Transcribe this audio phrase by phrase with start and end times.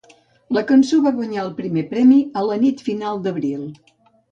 [0.57, 3.71] La cançó va guanyar el primer premi a la nit final d'abril.